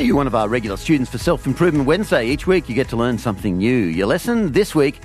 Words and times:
Are 0.00 0.02
you 0.02 0.16
one 0.16 0.26
of 0.26 0.34
our 0.34 0.48
regular 0.48 0.78
students 0.78 1.10
for 1.10 1.18
Self 1.18 1.46
Improvement 1.46 1.84
Wednesday? 1.84 2.24
Each 2.24 2.46
week 2.46 2.70
you 2.70 2.74
get 2.74 2.88
to 2.88 2.96
learn 2.96 3.18
something 3.18 3.58
new. 3.58 3.76
Your 3.76 4.06
lesson 4.06 4.52
this 4.52 4.74
week 4.74 4.98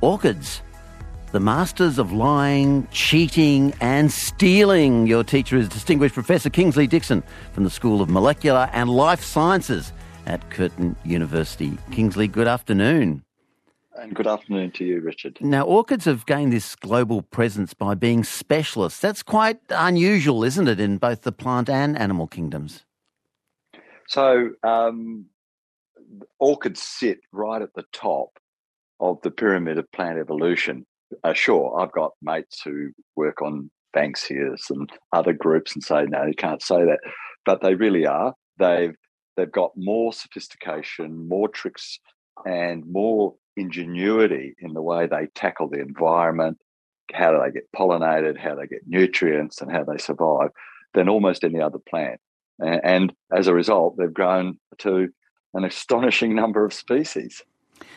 orchids. 0.00 0.60
The 1.30 1.38
masters 1.38 2.00
of 2.00 2.10
lying, 2.10 2.88
cheating, 2.90 3.72
and 3.80 4.10
stealing. 4.10 5.06
Your 5.06 5.22
teacher 5.22 5.56
is 5.56 5.68
distinguished 5.68 6.14
Professor 6.14 6.50
Kingsley 6.50 6.88
Dixon 6.88 7.22
from 7.52 7.62
the 7.62 7.70
School 7.70 8.02
of 8.02 8.10
Molecular 8.10 8.68
and 8.72 8.90
Life 8.90 9.22
Sciences 9.22 9.92
at 10.26 10.50
Curtin 10.50 10.96
University. 11.04 11.78
Kingsley, 11.92 12.26
good 12.26 12.48
afternoon. 12.48 13.22
And 13.94 14.16
good 14.16 14.26
afternoon 14.26 14.72
to 14.72 14.84
you, 14.84 15.00
Richard. 15.00 15.38
Now, 15.42 15.62
orchids 15.62 16.06
have 16.06 16.26
gained 16.26 16.52
this 16.52 16.74
global 16.74 17.22
presence 17.22 17.72
by 17.72 17.94
being 17.94 18.24
specialists. 18.24 18.98
That's 18.98 19.22
quite 19.22 19.60
unusual, 19.70 20.42
isn't 20.42 20.66
it, 20.66 20.80
in 20.80 20.98
both 20.98 21.22
the 21.22 21.30
plant 21.30 21.70
and 21.70 21.96
animal 21.96 22.26
kingdoms? 22.26 22.84
So, 24.08 24.50
um, 24.62 25.26
orchids 26.38 26.82
sit 26.82 27.18
right 27.32 27.62
at 27.62 27.74
the 27.74 27.84
top 27.92 28.38
of 29.00 29.20
the 29.22 29.30
pyramid 29.30 29.78
of 29.78 29.90
plant 29.92 30.18
evolution. 30.18 30.86
Uh, 31.22 31.32
sure, 31.32 31.78
I've 31.80 31.92
got 31.92 32.12
mates 32.22 32.62
who 32.62 32.90
work 33.16 33.42
on 33.42 33.70
Banksias 33.94 34.70
and 34.70 34.90
other 35.12 35.32
groups 35.32 35.74
and 35.74 35.82
say, 35.82 36.04
no, 36.06 36.24
you 36.26 36.34
can't 36.34 36.62
say 36.62 36.84
that. 36.84 37.00
But 37.44 37.62
they 37.62 37.74
really 37.74 38.06
are. 38.06 38.34
They've 38.58 38.94
they've 39.36 39.50
got 39.50 39.72
more 39.76 40.12
sophistication, 40.12 41.28
more 41.28 41.48
tricks, 41.48 41.98
and 42.44 42.84
more 42.86 43.34
ingenuity 43.56 44.54
in 44.58 44.72
the 44.72 44.82
way 44.82 45.06
they 45.06 45.26
tackle 45.34 45.68
the 45.68 45.80
environment, 45.80 46.58
how 47.12 47.32
do 47.32 47.40
they 47.44 47.52
get 47.52 47.68
pollinated, 47.76 48.38
how 48.38 48.54
they 48.54 48.66
get 48.66 48.80
nutrients, 48.86 49.60
and 49.60 49.70
how 49.70 49.84
they 49.84 49.98
survive 49.98 50.50
than 50.94 51.08
almost 51.08 51.44
any 51.44 51.60
other 51.60 51.78
plant. 51.78 52.20
And 52.58 53.12
as 53.32 53.46
a 53.46 53.54
result, 53.54 53.96
they've 53.96 54.12
grown 54.12 54.58
to 54.78 55.08
an 55.54 55.64
astonishing 55.64 56.34
number 56.34 56.64
of 56.64 56.72
species. 56.72 57.42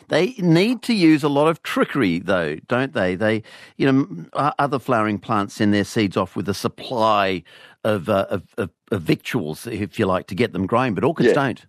They 0.09 0.33
need 0.37 0.81
to 0.83 0.93
use 0.93 1.23
a 1.23 1.29
lot 1.29 1.47
of 1.47 1.61
trickery, 1.63 2.19
though, 2.19 2.55
don't 2.67 2.93
they? 2.93 3.15
They, 3.15 3.43
you 3.77 3.91
know, 3.91 4.25
other 4.57 4.79
flowering 4.79 5.19
plants 5.19 5.55
send 5.55 5.73
their 5.73 5.83
seeds 5.83 6.17
off 6.17 6.35
with 6.35 6.47
a 6.49 6.53
supply 6.53 7.43
of, 7.83 8.09
uh, 8.09 8.25
of, 8.29 8.43
of, 8.57 8.69
of, 8.91 9.01
victuals, 9.01 9.67
if 9.67 9.99
you 9.99 10.05
like, 10.05 10.27
to 10.27 10.35
get 10.35 10.53
them 10.53 10.65
growing, 10.65 10.93
but 10.95 11.03
orchids 11.03 11.29
yeah. 11.29 11.33
don't. 11.33 11.65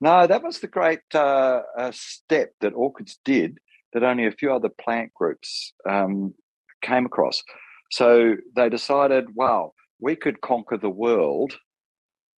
No, 0.00 0.26
that 0.26 0.42
was 0.42 0.60
the 0.60 0.66
great 0.66 1.00
uh, 1.14 1.62
uh, 1.76 1.90
step 1.92 2.52
that 2.60 2.74
orchids 2.74 3.18
did 3.24 3.58
that 3.92 4.02
only 4.02 4.26
a 4.26 4.32
few 4.32 4.52
other 4.52 4.68
plant 4.68 5.12
groups 5.14 5.72
um, 5.88 6.34
came 6.82 7.06
across. 7.06 7.42
So 7.90 8.36
they 8.56 8.68
decided, 8.68 9.34
wow, 9.34 9.72
we 10.00 10.16
could 10.16 10.40
conquer 10.40 10.76
the 10.76 10.90
world 10.90 11.54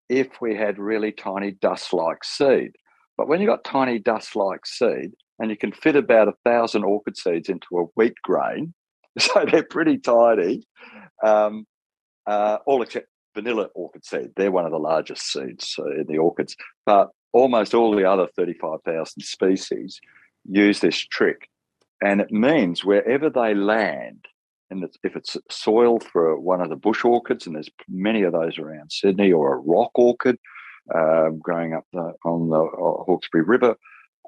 if 0.09 0.27
we 0.41 0.55
had 0.55 0.77
really 0.77 1.11
tiny 1.11 1.51
dust 1.51 1.93
like 1.93 2.23
seed. 2.23 2.71
But 3.17 3.27
when 3.27 3.39
you've 3.39 3.49
got 3.49 3.63
tiny 3.63 3.99
dust 3.99 4.35
like 4.35 4.65
seed 4.65 5.11
and 5.39 5.49
you 5.49 5.57
can 5.57 5.71
fit 5.71 5.95
about 5.95 6.27
a 6.27 6.33
thousand 6.43 6.83
orchid 6.83 7.17
seeds 7.17 7.49
into 7.49 7.67
a 7.77 7.85
wheat 7.95 8.15
grain, 8.23 8.73
so 9.19 9.45
they're 9.49 9.63
pretty 9.63 9.97
tiny, 9.97 10.63
um, 11.23 11.65
uh, 12.27 12.57
all 12.65 12.81
except 12.81 13.07
vanilla 13.33 13.69
orchid 13.73 14.05
seed. 14.05 14.29
They're 14.35 14.51
one 14.51 14.65
of 14.65 14.71
the 14.71 14.77
largest 14.77 15.31
seeds 15.31 15.75
uh, 15.79 16.01
in 16.01 16.05
the 16.07 16.17
orchids. 16.17 16.55
But 16.85 17.09
almost 17.33 17.73
all 17.73 17.95
the 17.95 18.09
other 18.09 18.27
35,000 18.35 19.21
species 19.21 19.99
use 20.45 20.79
this 20.79 20.97
trick. 20.97 21.49
And 22.01 22.21
it 22.21 22.31
means 22.31 22.83
wherever 22.83 23.29
they 23.29 23.53
land, 23.53 24.25
and 24.75 24.89
if 25.03 25.15
it's 25.15 25.37
soil 25.49 25.99
for 25.99 26.39
one 26.39 26.61
of 26.61 26.69
the 26.69 26.75
bush 26.75 27.03
orchids, 27.03 27.45
and 27.45 27.55
there's 27.55 27.69
many 27.89 28.23
of 28.23 28.33
those 28.33 28.57
around 28.59 28.91
Sydney, 28.91 29.31
or 29.31 29.55
a 29.55 29.59
rock 29.59 29.91
orchid 29.95 30.37
um, 30.93 31.39
growing 31.39 31.73
up 31.73 31.85
the, 31.93 32.13
on 32.25 32.49
the 32.49 32.61
uh, 32.61 33.03
Hawkesbury 33.03 33.43
River, 33.43 33.75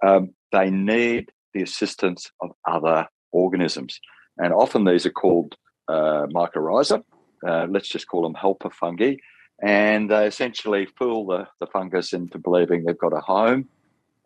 um, 0.03 0.33
they 0.51 0.69
need 0.69 1.31
the 1.53 1.61
assistance 1.61 2.31
of 2.41 2.51
other 2.67 3.07
organisms. 3.31 3.99
And 4.37 4.53
often 4.53 4.85
these 4.85 5.05
are 5.05 5.11
called 5.11 5.55
uh, 5.87 6.27
mycorrhiza. 6.27 7.03
Uh, 7.47 7.67
let's 7.69 7.89
just 7.89 8.07
call 8.07 8.23
them 8.23 8.33
helper 8.33 8.69
fungi. 8.69 9.15
And 9.63 10.09
they 10.09 10.27
essentially 10.27 10.87
fool 10.97 11.25
the, 11.27 11.47
the 11.59 11.67
fungus 11.67 12.13
into 12.13 12.37
believing 12.37 12.83
they've 12.83 12.97
got 12.97 13.13
a 13.13 13.21
home. 13.21 13.67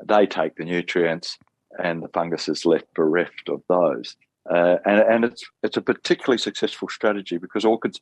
They 0.05 0.25
take 0.25 0.55
the 0.55 0.65
nutrients, 0.65 1.37
and 1.81 2.03
the 2.03 2.09
fungus 2.09 2.49
is 2.49 2.65
left 2.65 2.93
bereft 2.93 3.47
of 3.49 3.61
those. 3.69 4.15
Uh, 4.49 4.77
and 4.85 4.99
and 5.01 5.25
it's 5.25 5.43
it's 5.61 5.77
a 5.77 5.81
particularly 5.81 6.37
successful 6.37 6.89
strategy 6.89 7.37
because 7.37 7.63
orchids 7.63 8.01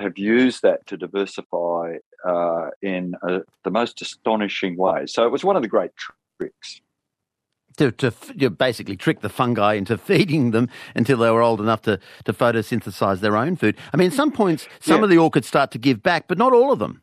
have 0.00 0.18
used 0.18 0.62
that 0.62 0.86
to 0.86 0.96
diversify 0.96 1.96
uh, 2.24 2.68
in 2.80 3.14
the 3.64 3.70
most 3.70 4.00
astonishing 4.02 4.76
way. 4.76 5.06
So 5.06 5.24
it 5.24 5.32
was 5.32 5.44
one 5.44 5.56
of 5.56 5.62
the 5.62 5.68
great 5.68 5.90
tricks. 6.38 6.80
To, 7.78 7.90
to 7.90 8.12
you 8.34 8.50
basically 8.50 8.96
trick 8.96 9.20
the 9.20 9.30
fungi 9.30 9.74
into 9.74 9.96
feeding 9.98 10.50
them 10.50 10.68
until 10.94 11.18
they 11.18 11.30
were 11.30 11.42
old 11.42 11.60
enough 11.60 11.82
to, 11.82 11.98
to 12.24 12.32
photosynthesize 12.32 13.20
their 13.20 13.36
own 13.36 13.56
food. 13.56 13.76
I 13.94 13.96
mean, 13.96 14.08
at 14.08 14.12
some 14.12 14.30
points, 14.30 14.68
some 14.80 14.98
yeah. 14.98 15.04
of 15.04 15.10
the 15.10 15.18
orchids 15.18 15.48
start 15.48 15.70
to 15.72 15.78
give 15.78 16.02
back, 16.02 16.28
but 16.28 16.38
not 16.38 16.52
all 16.52 16.72
of 16.72 16.78
them. 16.78 17.02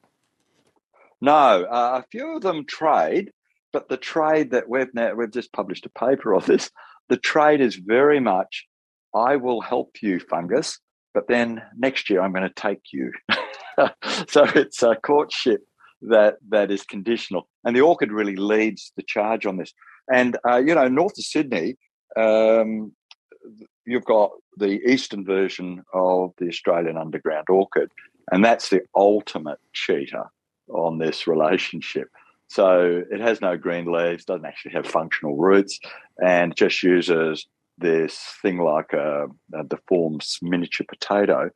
No, 1.22 1.64
uh, 1.64 2.02
a 2.02 2.06
few 2.12 2.36
of 2.36 2.44
them 2.44 2.66
trade, 2.66 3.32
but 3.74 3.90
the 3.90 3.98
trade 3.98 4.52
that 4.52 4.70
we've 4.70 4.94
now, 4.94 5.16
we've 5.16 5.32
just 5.32 5.52
published 5.52 5.86
a 5.86 5.90
paper 5.90 6.36
on 6.36 6.44
this. 6.46 6.70
The 7.10 7.18
trade 7.18 7.62
is 7.62 7.76
very 7.76 8.20
much 8.20 8.68
I 9.14 9.36
will 9.36 9.62
help 9.62 9.98
you, 10.02 10.20
fungus, 10.20 10.80
but 11.14 11.28
then 11.28 11.62
next 11.78 12.10
year 12.10 12.22
I'm 12.22 12.34
going 12.34 12.48
to 12.48 12.54
take 12.56 12.82
you. 12.94 13.12
so 14.28 14.44
it's 14.56 14.84
a 14.84 14.96
courtship 14.96 15.62
that 16.02 16.38
that 16.50 16.72
is 16.72 16.84
conditional, 16.84 17.48
and 17.64 17.76
the 17.76 17.82
orchid 17.82 18.12
really 18.12 18.36
leads 18.36 18.92
the 18.96 19.04
charge 19.04 19.46
on 19.46 19.58
this. 19.58 19.74
And 20.14 20.38
uh, 20.48 20.58
you 20.58 20.76
know, 20.76 20.88
north 20.88 21.18
of 21.18 21.26
Sydney, 21.26 21.76
um, 22.16 22.94
you've 23.86 24.06
got 24.06 24.32
the 24.58 24.80
eastern 24.90 25.26
version 25.26 25.84
of 25.94 26.34
the 26.38 26.48
Australian 26.48 26.98
underground 26.98 27.48
orchid, 27.50 27.92
and 28.32 28.44
that's 28.44 28.70
the 28.70 28.82
ultimate 28.96 29.60
cheater 29.74 30.26
on 30.70 31.00
this 31.00 31.28
relationship. 31.28 32.10
So 32.48 33.04
it 33.12 33.22
has 33.22 33.42
no 33.42 33.58
green 33.58 33.92
leaves, 33.92 34.26
doesn't 34.26 34.46
actually 34.46 34.72
have 34.74 34.88
functional 34.88 35.38
roots, 35.38 35.80
and 36.24 36.56
just 36.56 36.82
uses 36.82 37.46
this 37.80 38.20
thing 38.42 38.58
like 38.58 38.94
a, 38.94 39.28
a 39.54 39.64
deformed 39.64 40.26
miniature 40.42 40.86
potato 40.88 41.50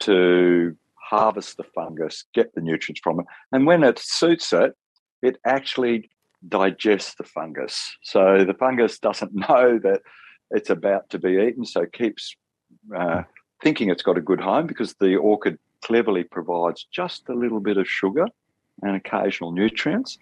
to 0.00 0.76
harvest 0.96 1.56
the 1.56 1.64
fungus, 1.74 2.24
get 2.34 2.54
the 2.54 2.60
nutrients 2.60 3.00
from 3.02 3.20
it, 3.20 3.26
and 3.52 3.66
when 3.66 3.84
it 3.84 3.98
suits 3.98 4.52
it, 4.52 4.74
it 5.22 5.38
actually 5.46 6.10
digests 6.48 7.14
the 7.14 7.24
fungus. 7.24 7.96
So 8.02 8.44
the 8.44 8.54
fungus 8.54 8.98
doesn't 8.98 9.34
know 9.48 9.78
that 9.82 10.00
it's 10.50 10.70
about 10.70 11.10
to 11.10 11.18
be 11.18 11.42
eaten, 11.46 11.64
so 11.64 11.86
keeps 11.86 12.34
uh, 12.96 13.22
thinking 13.62 13.90
it's 13.90 14.02
got 14.02 14.18
a 14.18 14.22
good 14.22 14.40
home 14.40 14.66
because 14.66 14.94
the 14.94 15.16
orchid 15.16 15.58
cleverly 15.82 16.24
provides 16.24 16.86
just 16.92 17.28
a 17.28 17.34
little 17.34 17.60
bit 17.60 17.76
of 17.76 17.88
sugar 17.88 18.26
and 18.82 18.96
occasional 18.96 19.52
nutrients, 19.52 20.18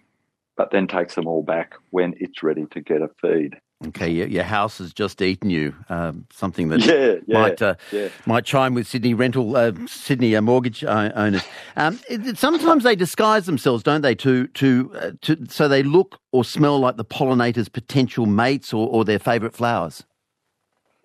but 0.55 0.71
then 0.71 0.87
takes 0.87 1.15
them 1.15 1.27
all 1.27 1.43
back 1.43 1.73
when 1.89 2.13
it's 2.19 2.43
ready 2.43 2.65
to 2.71 2.81
get 2.81 3.01
a 3.01 3.09
feed. 3.21 3.57
Okay, 3.87 4.09
your, 4.09 4.27
your 4.27 4.43
house 4.43 4.77
has 4.77 4.93
just 4.93 5.21
eaten 5.21 5.49
you. 5.49 5.75
Um, 5.89 6.25
something 6.31 6.69
that 6.69 6.85
yeah, 6.85 7.15
yeah, 7.27 7.41
might 7.41 7.61
uh, 7.61 7.75
yeah. 7.91 8.09
might 8.25 8.45
chime 8.45 8.73
with 8.73 8.87
Sydney 8.87 9.13
rental 9.13 9.55
uh, 9.55 9.73
Sydney 9.87 10.35
uh, 10.35 10.41
mortgage 10.41 10.83
uh, 10.83 11.11
owners. 11.15 11.43
Um, 11.75 11.99
it, 12.09 12.37
sometimes 12.37 12.83
they 12.83 12.95
disguise 12.95 13.45
themselves, 13.45 13.83
don't 13.83 14.01
they, 14.01 14.15
to 14.15 14.47
to 14.47 14.91
uh, 14.95 15.11
to 15.21 15.45
so 15.49 15.67
they 15.67 15.83
look 15.83 16.19
or 16.31 16.45
smell 16.45 16.79
like 16.79 16.97
the 16.97 17.05
pollinator's 17.05 17.67
potential 17.67 18.25
mates 18.25 18.73
or, 18.73 18.87
or 18.87 19.03
their 19.03 19.19
favourite 19.19 19.53
flowers. 19.53 20.03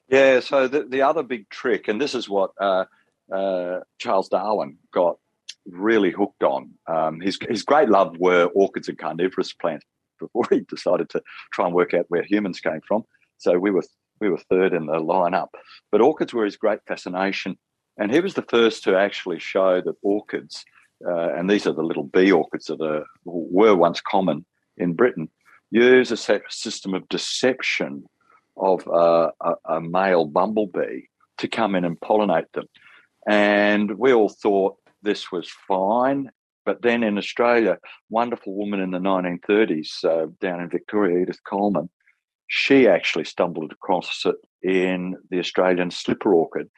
Yeah. 0.09 0.41
So 0.41 0.69
the 0.69 0.85
the 0.85 1.03
other 1.03 1.23
big 1.23 1.49
trick, 1.49 1.89
and 1.89 2.01
this 2.01 2.15
is 2.15 2.29
what 2.29 2.53
uh, 2.61 2.85
Charles 3.99 4.29
Darwin 4.29 4.79
got 4.93 5.19
really 5.67 6.11
hooked 6.11 6.45
on. 6.45 6.71
Um, 6.87 7.21
his 7.21 7.39
his 7.49 7.63
great 7.65 7.89
love 7.89 8.17
were 8.19 8.47
orchids 8.55 8.89
and 8.89 8.97
carnivorous 8.97 9.53
plants 9.53 9.85
before 10.19 10.45
he 10.51 10.61
decided 10.61 11.09
to 11.11 11.23
try 11.53 11.67
and 11.67 11.75
work 11.75 11.95
out 11.95 12.07
where 12.09 12.23
humans 12.23 12.61
came 12.61 12.81
from. 12.87 13.05
So 13.39 13.59
we 13.59 13.71
were 13.71 13.85
we 14.21 14.29
were 14.29 14.39
third 14.39 14.73
in 14.73 14.87
the 14.87 14.95
lineup. 14.95 15.49
But 15.93 16.01
orchids 16.01 16.35
were 16.35 16.45
his 16.45 16.57
great 16.57 16.81
fascination, 16.87 17.57
and 17.97 18.13
he 18.13 18.21
was 18.21 18.35
the 18.35 18.43
first 18.43 18.85
to 18.85 18.97
actually 18.97 19.39
show 19.39 19.81
that 19.81 19.95
orchids, 20.03 20.65
uh, 21.07 21.35
and 21.35 21.49
these 21.49 21.67
are 21.67 21.73
the 21.73 21.83
little 21.83 22.05
bee 22.05 22.33
orchids 22.33 22.67
that 22.67 22.81
are, 22.81 23.05
were 23.25 23.77
once 23.77 24.01
common 24.01 24.45
in 24.77 24.95
Britain, 24.95 25.29
use 25.71 26.11
a 26.11 26.41
system 26.49 26.95
of 26.95 27.09
deception 27.09 28.05
of 28.57 28.87
uh, 28.89 29.31
a, 29.41 29.55
a 29.67 29.81
male 29.81 30.25
bumblebee 30.25 31.03
to 31.39 31.49
come 31.49 31.75
in 31.75 31.85
and 31.85 32.01
pollinate 32.01 32.51
them. 32.53 32.67
And 33.29 33.99
we 33.99 34.13
all 34.13 34.29
thought 34.29 34.77
this 35.03 35.31
was 35.31 35.49
fine 35.69 36.31
but 36.69 36.83
then 36.83 37.03
in 37.03 37.17
Australia, 37.17 37.79
wonderful 38.11 38.55
woman 38.55 38.79
in 38.79 38.91
the 38.91 38.99
1930s 38.99 40.05
uh, 40.05 40.27
down 40.39 40.61
in 40.61 40.69
Victoria, 40.69 41.23
Edith 41.23 41.43
Coleman, 41.49 41.89
she 42.47 42.87
actually 42.87 43.25
stumbled 43.25 43.73
across 43.73 44.27
it 44.27 44.35
in 44.63 45.17
the 45.31 45.39
Australian 45.39 45.91
slipper 45.91 46.35
orchid. 46.35 46.69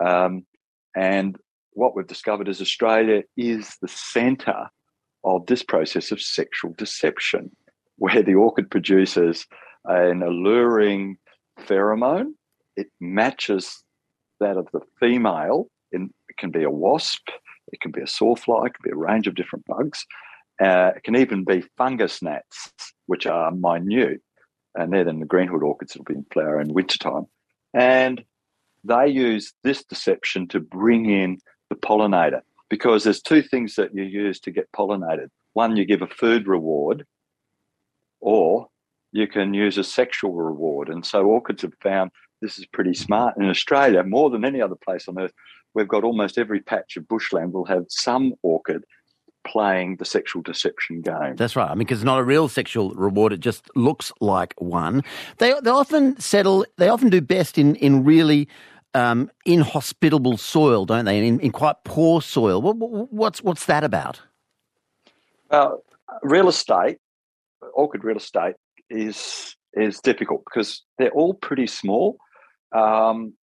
Um, 0.00 0.46
and 0.94 1.34
what 1.72 1.96
we've 1.96 2.06
discovered 2.06 2.48
is 2.48 2.60
Australia 2.60 3.24
is 3.36 3.76
the 3.82 3.88
centre 3.88 4.68
of 5.24 5.44
this 5.46 5.64
process 5.64 6.12
of 6.12 6.22
sexual 6.22 6.72
deception, 6.78 7.50
where 7.96 8.22
the 8.22 8.36
orchid 8.36 8.70
produces 8.70 9.44
an 9.86 10.22
alluring 10.22 11.16
pheromone. 11.62 12.34
It 12.76 12.86
matches 13.00 13.82
that 14.38 14.56
of 14.56 14.68
the 14.72 14.82
female. 15.00 15.66
It 15.90 16.08
can 16.38 16.52
be 16.52 16.62
a 16.62 16.70
wasp, 16.70 17.28
it 17.72 17.80
can 17.80 17.90
be 17.90 18.00
a 18.00 18.06
sawfly, 18.06 18.66
it 18.66 18.74
can 18.74 18.82
be 18.84 18.90
a 18.90 18.96
range 18.96 19.26
of 19.26 19.34
different 19.34 19.64
bugs. 19.66 20.06
Uh, 20.62 20.92
it 20.94 21.02
can 21.02 21.16
even 21.16 21.44
be 21.44 21.64
fungus 21.76 22.22
gnats, 22.22 22.72
which 23.06 23.26
are 23.26 23.50
minute, 23.50 24.20
and 24.74 24.92
they're 24.92 25.04
then 25.04 25.20
the 25.20 25.26
greenhood 25.26 25.62
orchids 25.62 25.92
that'll 25.92 26.04
be 26.04 26.14
in 26.14 26.26
flower 26.32 26.60
in 26.60 26.72
wintertime. 26.72 27.26
And 27.74 28.22
they 28.84 29.08
use 29.08 29.52
this 29.64 29.84
deception 29.84 30.48
to 30.48 30.60
bring 30.60 31.08
in 31.10 31.38
the 31.70 31.76
pollinator 31.76 32.42
because 32.68 33.04
there's 33.04 33.22
two 33.22 33.42
things 33.42 33.74
that 33.76 33.94
you 33.94 34.02
use 34.02 34.40
to 34.40 34.50
get 34.50 34.70
pollinated. 34.72 35.28
One, 35.54 35.76
you 35.76 35.84
give 35.84 36.02
a 36.02 36.06
food 36.06 36.46
reward, 36.46 37.06
or 38.20 38.68
you 39.12 39.26
can 39.26 39.52
use 39.54 39.78
a 39.78 39.84
sexual 39.84 40.32
reward. 40.32 40.88
And 40.88 41.04
so 41.04 41.24
orchids 41.24 41.62
have 41.62 41.74
found 41.82 42.10
this 42.40 42.58
is 42.58 42.66
pretty 42.66 42.94
smart. 42.94 43.36
In 43.36 43.48
Australia, 43.48 44.02
more 44.02 44.30
than 44.30 44.44
any 44.44 44.60
other 44.60 44.74
place 44.74 45.06
on 45.06 45.20
earth, 45.20 45.32
we've 45.74 45.88
got 45.88 46.04
almost 46.04 46.38
every 46.38 46.60
patch 46.60 46.96
of 46.96 47.06
bushland 47.08 47.52
will 47.52 47.64
have 47.64 47.84
some 47.88 48.34
orchid 48.42 48.84
playing 49.44 49.96
the 49.96 50.04
sexual 50.04 50.42
deception 50.42 51.00
game. 51.00 51.34
That's 51.36 51.56
right. 51.56 51.68
I 51.68 51.74
mean, 51.74 51.80
because 51.80 51.98
it's 51.98 52.04
not 52.04 52.20
a 52.20 52.24
real 52.24 52.48
sexual 52.48 52.90
reward; 52.90 53.32
it 53.32 53.40
just 53.40 53.68
looks 53.76 54.12
like 54.20 54.54
one. 54.58 55.02
They 55.38 55.54
they 55.62 55.70
often 55.70 56.18
settle. 56.20 56.64
They 56.78 56.88
often 56.88 57.10
do 57.10 57.20
best 57.20 57.58
in 57.58 57.74
in 57.76 58.04
really 58.04 58.48
um, 58.94 59.30
inhospitable 59.44 60.36
soil, 60.36 60.84
don't 60.84 61.04
they? 61.04 61.26
In, 61.26 61.40
in 61.40 61.52
quite 61.52 61.76
poor 61.84 62.22
soil. 62.22 62.60
What, 62.60 62.76
what's 63.12 63.42
what's 63.42 63.66
that 63.66 63.84
about? 63.84 64.20
Well, 65.50 65.82
real 66.22 66.48
estate, 66.48 66.98
orchid 67.74 68.04
real 68.04 68.16
estate, 68.16 68.54
is 68.90 69.56
is 69.74 70.00
difficult 70.00 70.44
because 70.44 70.82
they're 70.98 71.10
all 71.10 71.34
pretty 71.34 71.66
small. 71.66 72.18
Um, 72.72 73.34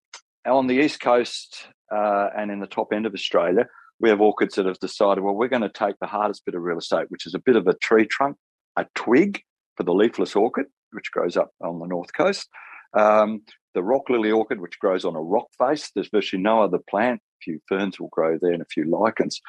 on 0.46 0.68
the 0.68 0.80
east 0.80 1.00
coast 1.00 1.68
uh, 1.92 2.30
and 2.38 2.52
in 2.52 2.60
the 2.60 2.68
top 2.68 2.94
end 2.94 3.06
of 3.06 3.14
Australia, 3.14 3.68
we 4.00 4.10
have 4.10 4.22
orchids 4.22 4.56
that 4.56 4.66
have 4.66 4.80
decided, 4.80 5.24
well, 5.24 5.36
we're 5.36 5.48
going 5.48 5.62
to 5.62 5.70
take 5.70 5.96
the 6.00 6.08
hardest 6.08 6.46
bit 6.46 6.56
of 6.56 6.62
real 6.62 6.78
estate, 6.78 7.10
which 7.10 7.26
is 7.26 7.34
a 7.34 7.40
bit 7.40 7.56
of 7.56 7.68
a 7.68 7.74
tree 7.76 8.06
trunk, 8.06 8.38
a 8.78 8.86
twig 8.96 9.42
for 9.76 9.84
the 9.84 9.94
leafless 9.94 10.36
orchid, 10.36 10.68
which 10.92 11.12
grows 11.12 11.38
up 11.38 11.52
on 11.62 11.80
the 11.80 11.88
north 11.88 12.14
coast. 12.14 12.48
Um, 12.94 13.42
the 13.76 13.84
rock 13.84 14.10
lily 14.10 14.32
orchid, 14.32 14.62
which 14.62 14.80
grows 14.80 15.06
on 15.06 15.16
a 15.16 15.22
rock 15.22 15.48
face. 15.58 15.92
There's 15.94 16.10
virtually 16.10 16.42
no 16.42 16.64
other 16.64 16.80
plant. 16.90 17.20
A 17.20 17.44
few 17.44 17.60
ferns 17.68 18.00
will 18.00 18.10
grow 18.10 18.38
there 18.42 18.54
and 18.54 18.62
a 18.62 18.74
few 18.74 18.86
lichens. 18.90 19.40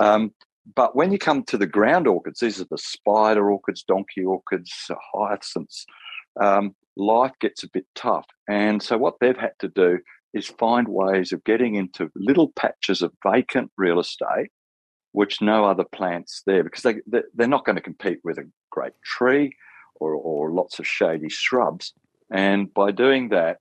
Um, 0.00 0.32
but 0.74 0.96
when 0.96 1.12
you 1.12 1.18
come 1.18 1.44
to 1.44 1.56
the 1.56 1.66
ground 1.66 2.06
orchids, 2.06 2.40
these 2.40 2.60
are 2.60 2.66
the 2.70 2.78
spider 2.78 3.50
orchids, 3.50 3.84
donkey 3.84 4.24
orchids, 4.24 4.72
hyacinths, 5.14 5.86
um, 6.40 6.74
life 6.96 7.32
gets 7.40 7.62
a 7.62 7.70
bit 7.72 7.86
tough. 7.94 8.26
And 8.48 8.82
so 8.82 8.98
what 8.98 9.14
they've 9.20 9.36
had 9.36 9.52
to 9.60 9.68
do 9.68 10.00
is 10.34 10.46
find 10.46 10.88
ways 10.88 11.32
of 11.32 11.44
getting 11.44 11.74
into 11.74 12.10
little 12.14 12.52
patches 12.52 13.02
of 13.02 13.12
vacant 13.24 13.70
real 13.76 13.98
estate, 13.98 14.50
which 15.12 15.40
no 15.40 15.64
other 15.64 15.84
plants 15.84 16.42
there, 16.46 16.62
because 16.62 16.82
they, 16.82 17.22
they're 17.34 17.48
not 17.48 17.64
going 17.64 17.76
to 17.76 17.82
compete 17.82 18.18
with 18.24 18.38
a 18.38 18.48
great 18.70 18.92
tree 19.04 19.54
or, 19.96 20.14
or 20.14 20.52
lots 20.52 20.78
of 20.78 20.86
shady 20.86 21.28
shrubs. 21.28 21.92
And 22.30 22.72
by 22.72 22.90
doing 22.90 23.30
that, 23.30 23.58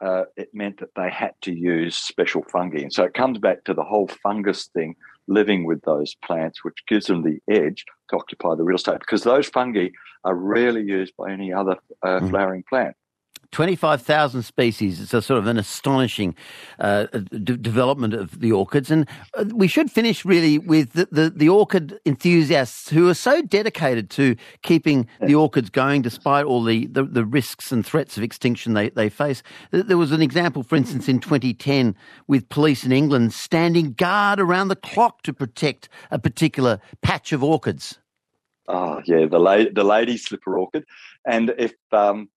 uh, 0.00 0.24
it 0.36 0.48
meant 0.54 0.80
that 0.80 0.94
they 0.96 1.10
had 1.10 1.32
to 1.42 1.52
use 1.52 1.96
special 1.96 2.42
fungi. 2.50 2.78
And 2.78 2.92
so 2.92 3.04
it 3.04 3.14
comes 3.14 3.38
back 3.38 3.64
to 3.64 3.74
the 3.74 3.82
whole 3.82 4.08
fungus 4.22 4.66
thing, 4.66 4.96
living 5.28 5.64
with 5.64 5.82
those 5.82 6.14
plants, 6.24 6.64
which 6.64 6.86
gives 6.88 7.06
them 7.06 7.22
the 7.22 7.38
edge 7.52 7.84
to 8.08 8.16
occupy 8.16 8.54
the 8.54 8.64
real 8.64 8.76
estate 8.76 9.00
because 9.00 9.22
those 9.22 9.48
fungi 9.48 9.88
are 10.24 10.34
rarely 10.34 10.82
used 10.82 11.14
by 11.16 11.30
any 11.30 11.52
other 11.52 11.76
uh, 12.02 12.20
mm. 12.20 12.30
flowering 12.30 12.64
plant. 12.68 12.96
25,000 13.52 14.42
species. 14.42 15.00
It's 15.00 15.12
a 15.12 15.20
sort 15.20 15.38
of 15.38 15.46
an 15.46 15.58
astonishing 15.58 16.34
uh, 16.78 17.06
d- 17.06 17.56
development 17.56 18.14
of 18.14 18.40
the 18.40 18.52
orchids. 18.52 18.90
And 18.90 19.08
uh, 19.34 19.44
we 19.52 19.66
should 19.66 19.90
finish 19.90 20.24
really 20.24 20.58
with 20.58 20.92
the, 20.92 21.08
the, 21.10 21.30
the, 21.30 21.48
orchid 21.48 21.98
enthusiasts 22.06 22.90
who 22.90 23.08
are 23.08 23.14
so 23.14 23.42
dedicated 23.42 24.08
to 24.10 24.36
keeping 24.62 25.08
the 25.20 25.34
orchids 25.34 25.68
going 25.68 26.02
despite 26.02 26.44
all 26.44 26.62
the, 26.62 26.86
the, 26.86 27.02
the, 27.02 27.24
risks 27.24 27.72
and 27.72 27.84
threats 27.84 28.16
of 28.16 28.22
extinction 28.22 28.74
they, 28.74 28.90
they 28.90 29.08
face. 29.08 29.42
There 29.72 29.98
was 29.98 30.12
an 30.12 30.22
example, 30.22 30.62
for 30.62 30.76
instance, 30.76 31.08
in 31.08 31.18
2010 31.18 31.96
with 32.28 32.48
police 32.48 32.84
in 32.84 32.92
England 32.92 33.32
standing 33.32 33.92
guard 33.92 34.38
around 34.38 34.68
the 34.68 34.76
clock 34.76 35.22
to 35.22 35.32
protect 35.32 35.88
a 36.10 36.18
particular 36.18 36.80
patch 37.02 37.32
of 37.32 37.42
orchids. 37.42 37.98
Oh, 38.68 39.02
yeah, 39.04 39.26
the, 39.26 39.40
la- 39.40 39.70
the 39.72 39.84
lady 39.84 40.16
slipper 40.16 40.56
orchid. 40.56 40.84
And 41.26 41.52
if 41.58 41.74
um, 41.92 42.28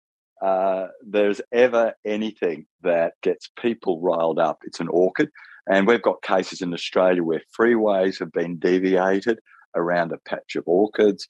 uh, 0.43 0.87
there's 1.07 1.39
ever 1.53 1.93
anything 2.05 2.65
that 2.81 3.13
gets 3.23 3.49
people 3.59 4.01
riled 4.01 4.39
up, 4.39 4.59
it's 4.65 4.81
an 4.81 4.89
orchid. 4.89 5.29
And 5.71 5.87
we've 5.87 6.01
got 6.01 6.21
cases 6.21 6.61
in 6.61 6.73
Australia 6.73 7.23
where 7.23 7.41
freeways 7.57 8.19
have 8.19 8.33
been 8.33 8.59
deviated 8.59 9.39
around 9.73 10.11
a 10.11 10.17
patch 10.29 10.57
of 10.57 10.65
orchids. 10.67 11.25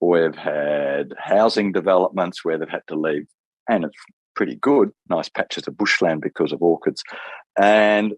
Or 0.00 0.10
we've 0.10 0.36
had 0.36 1.14
housing 1.18 1.72
developments 1.72 2.44
where 2.44 2.58
they've 2.58 2.68
had 2.68 2.86
to 2.88 2.94
leave, 2.94 3.26
and 3.70 3.84
it's 3.84 3.96
pretty 4.36 4.56
good, 4.56 4.90
nice 5.08 5.30
patches 5.30 5.66
of 5.66 5.78
bushland 5.78 6.20
because 6.20 6.52
of 6.52 6.62
orchids. 6.62 7.02
And 7.58 8.12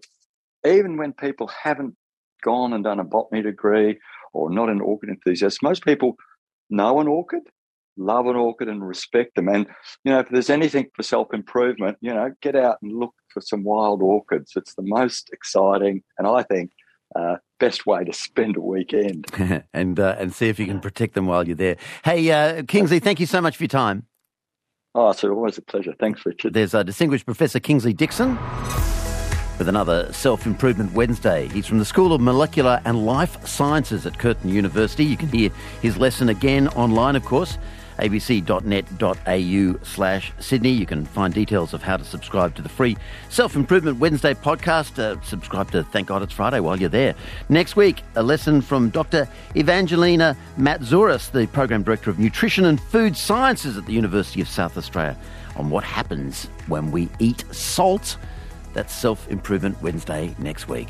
even 0.67 0.97
when 0.97 1.13
people 1.13 1.47
haven't 1.47 1.95
gone 2.43 2.73
and 2.73 2.83
done 2.83 2.99
a 2.99 3.05
botany 3.05 3.41
degree 3.41 3.97
or 4.33 4.51
not 4.51 4.69
an 4.69 4.81
orchid 4.81 5.09
enthusiast, 5.09 5.63
most 5.63 5.85
people 5.85 6.17
know 6.69 6.99
an 6.99 7.07
orchid 7.07 7.43
love 7.97 8.27
an 8.27 8.35
orchid 8.35 8.69
and 8.69 8.85
respect 8.85 9.35
them. 9.35 9.47
And, 9.47 9.67
you 10.03 10.11
know, 10.11 10.19
if 10.19 10.29
there's 10.29 10.49
anything 10.49 10.87
for 10.95 11.03
self 11.03 11.33
improvement, 11.33 11.97
you 12.01 12.13
know, 12.13 12.33
get 12.41 12.55
out 12.55 12.77
and 12.81 12.97
look 12.97 13.13
for 13.29 13.41
some 13.41 13.63
wild 13.63 14.01
orchids. 14.01 14.53
It's 14.55 14.75
the 14.75 14.83
most 14.83 15.29
exciting 15.31 16.03
and 16.17 16.27
I 16.27 16.43
think 16.43 16.71
uh, 17.15 17.37
best 17.59 17.85
way 17.85 18.03
to 18.03 18.13
spend 18.13 18.57
a 18.57 18.61
weekend. 18.61 19.25
and, 19.73 19.99
uh, 19.99 20.15
and 20.17 20.33
see 20.33 20.49
if 20.49 20.59
you 20.59 20.65
can 20.65 20.79
protect 20.79 21.13
them 21.13 21.25
while 21.25 21.45
you're 21.45 21.55
there. 21.55 21.77
Hey, 22.03 22.29
uh, 22.31 22.63
Kingsley, 22.63 22.99
thank 22.99 23.19
you 23.19 23.25
so 23.25 23.41
much 23.41 23.57
for 23.57 23.63
your 23.63 23.69
time. 23.69 24.05
Oh, 24.93 25.09
it's 25.09 25.23
always 25.23 25.57
a 25.57 25.61
pleasure. 25.61 25.93
Thanks, 25.97 26.25
Richard. 26.25 26.53
There's 26.53 26.73
a 26.73 26.83
distinguished 26.83 27.25
Professor 27.25 27.61
Kingsley 27.61 27.93
Dixon 27.93 28.37
with 29.57 29.69
another 29.69 30.11
Self 30.11 30.45
Improvement 30.45 30.91
Wednesday. 30.91 31.47
He's 31.47 31.65
from 31.65 31.79
the 31.79 31.85
School 31.85 32.11
of 32.11 32.19
Molecular 32.19 32.81
and 32.83 33.05
Life 33.05 33.45
Sciences 33.47 34.05
at 34.05 34.19
Curtin 34.19 34.49
University. 34.49 35.05
You 35.05 35.15
can 35.15 35.29
hear 35.29 35.49
his 35.81 35.97
lesson 35.97 36.27
again 36.27 36.67
online, 36.69 37.15
of 37.15 37.23
course 37.23 37.57
abc.net.au 37.97 39.85
slash 39.85 40.33
Sydney. 40.39 40.71
You 40.71 40.85
can 40.85 41.05
find 41.05 41.33
details 41.33 41.73
of 41.73 41.83
how 41.83 41.97
to 41.97 42.03
subscribe 42.03 42.55
to 42.55 42.61
the 42.61 42.69
free 42.69 42.97
Self 43.29 43.55
Improvement 43.55 43.99
Wednesday 43.99 44.33
podcast. 44.33 44.99
Uh, 44.99 45.21
subscribe 45.21 45.71
to 45.71 45.83
Thank 45.83 46.07
God 46.07 46.21
It's 46.21 46.33
Friday 46.33 46.59
while 46.59 46.79
you're 46.79 46.89
there. 46.89 47.15
Next 47.49 47.75
week, 47.75 48.01
a 48.15 48.23
lesson 48.23 48.61
from 48.61 48.89
Dr. 48.89 49.27
Evangeline 49.55 50.35
Mantzioris, 50.57 51.31
the 51.31 51.47
Program 51.47 51.83
Director 51.83 52.09
of 52.09 52.19
Nutrition 52.19 52.65
and 52.65 52.79
Food 52.79 53.15
Sciences 53.15 53.77
at 53.77 53.85
the 53.85 53.93
University 53.93 54.41
of 54.41 54.47
South 54.47 54.77
Australia, 54.77 55.17
on 55.55 55.69
what 55.69 55.83
happens 55.83 56.45
when 56.67 56.91
we 56.91 57.09
eat 57.19 57.43
salt. 57.51 58.17
That's 58.73 58.93
Self 58.93 59.29
Improvement 59.29 59.81
Wednesday 59.81 60.33
next 60.39 60.67
week. 60.67 60.87